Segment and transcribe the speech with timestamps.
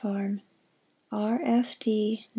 [0.01, 0.41] Farm
[1.11, 1.39] R.
[1.43, 1.77] F.
[1.77, 2.21] D.
[2.21, 2.25] No.